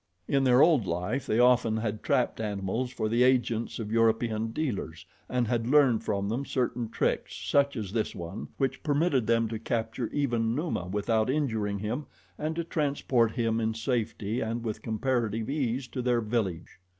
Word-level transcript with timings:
In 0.27 0.45
their 0.45 0.63
old 0.63 0.87
life 0.87 1.27
they 1.27 1.37
often 1.37 1.77
had 1.77 2.01
trapped 2.01 2.41
animals 2.41 2.89
for 2.89 3.07
the 3.07 3.21
agents 3.21 3.77
of 3.77 3.91
European 3.91 4.47
dealers, 4.51 5.05
and 5.29 5.47
had 5.47 5.67
learned 5.67 6.03
from 6.03 6.27
them 6.27 6.43
certain 6.43 6.89
tricks, 6.89 7.35
such 7.35 7.75
as 7.77 7.91
this 7.93 8.15
one, 8.15 8.47
which 8.57 8.81
permitted 8.81 9.27
them 9.27 9.47
to 9.49 9.59
capture 9.59 10.07
even 10.11 10.55
Numa 10.55 10.87
without 10.87 11.29
injuring 11.29 11.77
him, 11.77 12.07
and 12.35 12.55
to 12.55 12.63
transport 12.63 13.33
him 13.33 13.59
in 13.61 13.75
safety 13.75 14.41
and 14.41 14.63
with 14.65 14.81
comparative 14.81 15.51
ease 15.51 15.87
to 15.89 16.01
their 16.01 16.21
village. 16.21 16.79